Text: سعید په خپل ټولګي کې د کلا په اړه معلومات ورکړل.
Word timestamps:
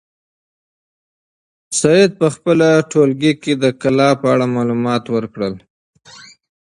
سعید 1.79 2.11
په 2.19 2.27
خپل 2.35 2.57
ټولګي 2.91 3.33
کې 3.41 3.53
د 3.63 3.65
کلا 3.81 4.09
په 4.21 4.27
اړه 4.33 4.45
معلومات 4.55 5.03
ورکړل. 5.15 5.53